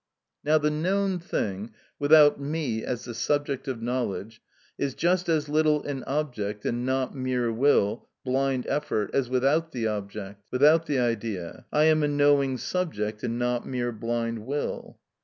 [0.43, 4.41] Now the known thing, without me as the subject of knowledge,
[4.75, 9.85] is just as little an object, and not mere will, blind effort, as without the
[9.85, 14.97] object, without the idea, I am a knowing subject and not mere blind will.